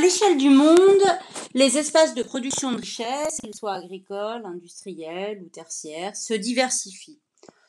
[0.00, 1.02] À l'échelle du monde,
[1.52, 7.20] les espaces de production de richesse, qu'ils soient agricoles, industriels ou tertiaires, se diversifient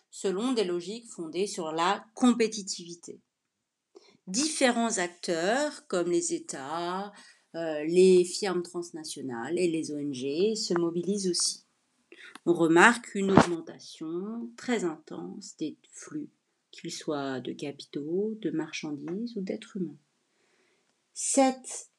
[0.10, 3.20] selon des logiques fondées sur la compétitivité.
[4.28, 7.12] Différents acteurs, comme les États,
[7.56, 11.66] euh, les firmes transnationales et les ONG, se mobilisent aussi.
[12.46, 16.30] On remarque une augmentation très intense des flux,
[16.72, 20.00] qu'ils soient de capitaux, de marchandises ou d'êtres humains.
[21.14, 21.91] Cette,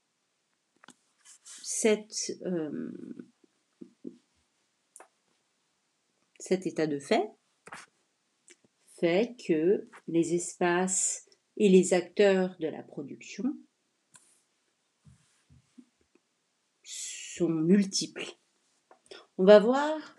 [1.87, 2.93] euh,
[6.39, 7.31] cet état de fait
[8.99, 13.57] fait que les espaces et les acteurs de la production
[16.85, 18.27] sont multiples.
[19.39, 20.17] On va voir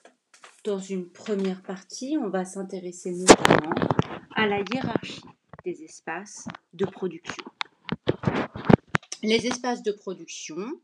[0.64, 3.76] dans une première partie, on va s'intéresser notamment
[4.36, 5.22] à la hiérarchie
[5.64, 7.46] des espaces de production.
[9.22, 10.82] Les espaces de production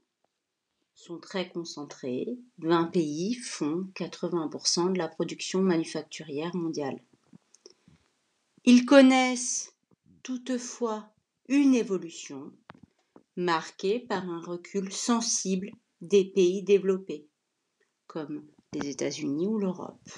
[0.99, 2.37] sont très concentrés.
[2.57, 7.01] 20 pays font 80% de la production manufacturière mondiale.
[8.65, 9.73] Ils connaissent
[10.23, 11.09] toutefois
[11.47, 12.51] une évolution
[13.37, 17.27] marquée par un recul sensible des pays développés,
[18.07, 20.09] comme les États-Unis ou l'Europe,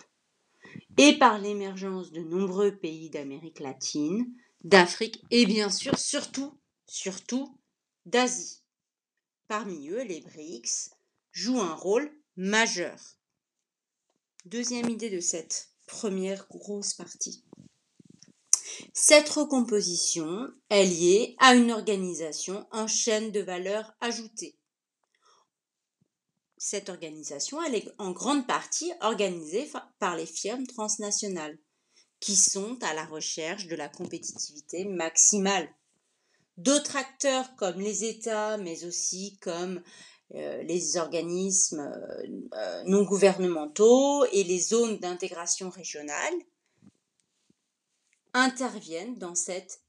[0.97, 7.55] et par l'émergence de nombreux pays d'Amérique latine, d'Afrique et bien sûr, surtout, surtout,
[8.05, 8.60] d'Asie.
[9.51, 10.91] Parmi eux, les BRICS
[11.33, 12.97] jouent un rôle majeur.
[14.45, 17.43] Deuxième idée de cette première grosse partie.
[18.93, 24.57] Cette recomposition est liée à une organisation en chaîne de valeur ajoutée.
[26.55, 31.59] Cette organisation, est en grande partie organisée par les firmes transnationales
[32.21, 35.67] qui sont à la recherche de la compétitivité maximale.
[36.61, 39.81] D'autres acteurs comme les États, mais aussi comme
[40.35, 41.91] euh, les organismes
[42.53, 46.35] euh, non gouvernementaux et les zones d'intégration régionale
[48.33, 49.81] interviennent dans cette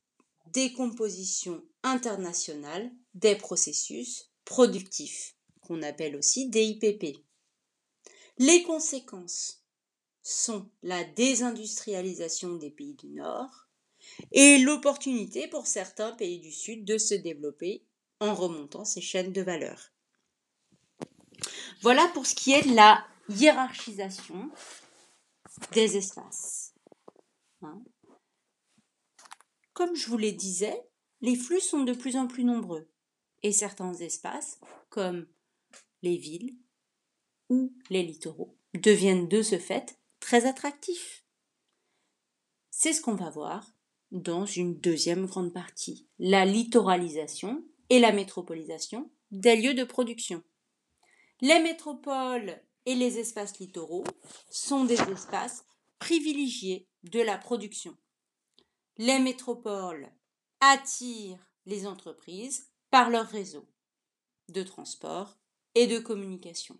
[0.46, 7.18] décomposition internationale des processus productifs, qu'on appelle aussi DIPP.
[8.38, 9.62] Les conséquences
[10.22, 13.68] sont la désindustrialisation des pays du Nord
[14.32, 17.84] et l'opportunité pour certains pays du Sud de se développer
[18.20, 19.92] en remontant ces chaînes de valeur.
[21.80, 24.50] Voilà pour ce qui est de la hiérarchisation
[25.72, 26.74] des espaces.
[27.62, 27.82] Hein.
[29.72, 30.80] Comme je vous le disais,
[31.20, 32.88] les flux sont de plus en plus nombreux
[33.42, 35.26] et certains espaces, comme
[36.02, 36.56] les villes
[37.48, 41.24] ou les littoraux, deviennent de ce fait très attractifs.
[42.70, 43.72] C'est ce qu'on va voir
[44.12, 50.42] dans une deuxième grande partie, la littoralisation et la métropolisation des lieux de production.
[51.40, 54.04] Les métropoles et les espaces littoraux
[54.50, 55.64] sont des espaces
[55.98, 57.96] privilégiés de la production
[58.98, 60.12] les métropoles
[60.60, 63.66] attirent les entreprises par leur réseau
[64.48, 65.38] de transport
[65.74, 66.78] et de communication.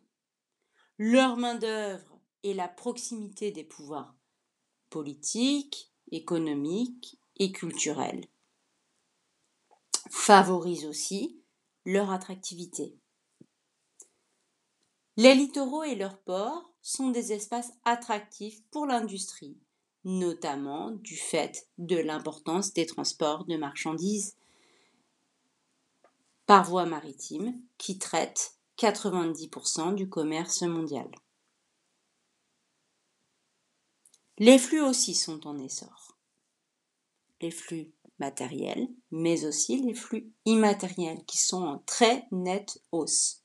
[0.98, 4.15] Leur main-d'œuvre et la proximité des pouvoirs
[4.91, 8.25] politiques, économiques et culturels
[10.10, 11.41] favorisent aussi
[11.84, 12.97] leur attractivité.
[15.16, 19.56] Les littoraux et leurs ports sont des espaces attractifs pour l'industrie
[20.04, 24.37] notamment du fait de l'importance des transports de marchandises
[26.47, 31.10] par voie maritime qui traitent 90% du commerce mondial.
[34.38, 36.02] Les flux aussi sont en essor.
[37.42, 43.42] Les flux matériels, mais aussi les flux immatériels qui sont en très nette hausse.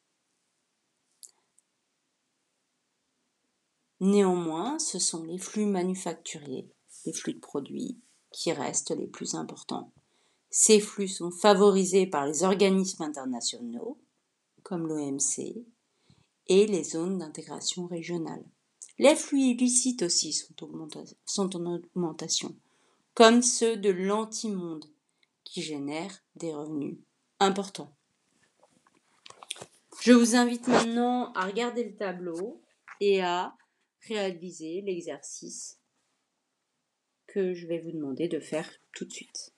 [3.99, 6.69] Néanmoins, ce sont les flux manufacturiers,
[7.05, 7.99] les flux de produits,
[8.31, 9.91] qui restent les plus importants.
[10.51, 13.99] Ces flux sont favorisés par les organismes internationaux,
[14.61, 15.65] comme l'OMC,
[16.47, 18.45] et les zones d'intégration régionale.
[18.99, 20.53] Les flux illicites aussi sont,
[21.25, 22.55] sont en augmentation,
[23.17, 24.85] comme ceux de l'antimonde,
[25.43, 26.99] qui génèrent des revenus
[27.39, 27.97] importants.
[30.01, 32.61] Je vous invite maintenant à regarder le tableau
[32.99, 33.57] et à
[34.07, 35.81] réaliser l'exercice
[37.25, 39.56] que je vais vous demander de faire tout de suite.